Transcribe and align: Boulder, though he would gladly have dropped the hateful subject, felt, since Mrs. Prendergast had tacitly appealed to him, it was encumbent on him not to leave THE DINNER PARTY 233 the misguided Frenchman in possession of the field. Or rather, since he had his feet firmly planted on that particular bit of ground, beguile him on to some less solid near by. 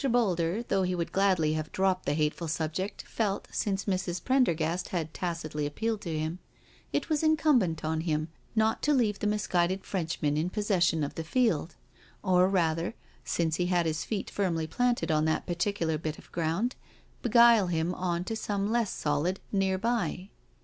Boulder, 0.11 0.63
though 0.63 0.81
he 0.81 0.95
would 0.95 1.11
gladly 1.11 1.53
have 1.53 1.71
dropped 1.71 2.07
the 2.07 2.15
hateful 2.15 2.47
subject, 2.47 3.03
felt, 3.05 3.47
since 3.51 3.85
Mrs. 3.85 4.23
Prendergast 4.23 4.87
had 4.87 5.13
tacitly 5.13 5.67
appealed 5.67 6.01
to 6.01 6.17
him, 6.17 6.39
it 6.91 7.07
was 7.07 7.21
encumbent 7.21 7.85
on 7.85 8.01
him 8.01 8.29
not 8.55 8.81
to 8.81 8.95
leave 8.95 9.19
THE 9.19 9.27
DINNER 9.27 9.37
PARTY 9.41 9.77
233 9.77 9.77
the 9.77 9.77
misguided 9.77 9.85
Frenchman 9.85 10.37
in 10.41 10.49
possession 10.49 11.03
of 11.03 11.13
the 11.13 11.23
field. 11.23 11.75
Or 12.23 12.49
rather, 12.49 12.95
since 13.23 13.57
he 13.57 13.67
had 13.67 13.85
his 13.85 14.03
feet 14.03 14.31
firmly 14.31 14.65
planted 14.65 15.11
on 15.11 15.25
that 15.25 15.45
particular 15.45 15.99
bit 15.99 16.17
of 16.17 16.31
ground, 16.31 16.75
beguile 17.21 17.67
him 17.67 17.93
on 17.93 18.23
to 18.23 18.35
some 18.35 18.71
less 18.71 18.89
solid 18.91 19.39
near 19.51 19.77
by. 19.77 20.31